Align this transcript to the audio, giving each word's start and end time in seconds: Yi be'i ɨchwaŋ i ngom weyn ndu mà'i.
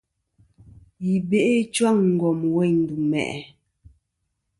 Yi 1.05 1.13
be'i 1.29 1.53
ɨchwaŋ 1.65 1.97
i 2.07 2.09
ngom 2.15 2.39
weyn 2.53 2.73
ndu 2.81 2.95
mà'i. 3.09 3.39